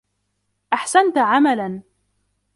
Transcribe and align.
أحسنت 0.73 1.17
عملا! 1.17 1.81